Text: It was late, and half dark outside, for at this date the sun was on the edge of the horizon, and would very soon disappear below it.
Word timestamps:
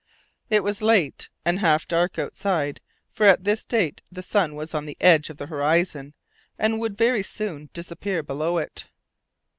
It 0.49 0.63
was 0.63 0.81
late, 0.81 1.29
and 1.45 1.59
half 1.59 1.87
dark 1.87 2.17
outside, 2.17 2.81
for 3.11 3.27
at 3.27 3.43
this 3.43 3.65
date 3.65 4.01
the 4.11 4.23
sun 4.23 4.55
was 4.55 4.73
on 4.73 4.87
the 4.87 4.97
edge 4.99 5.29
of 5.29 5.37
the 5.37 5.45
horizon, 5.45 6.15
and 6.57 6.79
would 6.79 6.97
very 6.97 7.21
soon 7.21 7.69
disappear 7.71 8.23
below 8.23 8.57
it. 8.57 8.87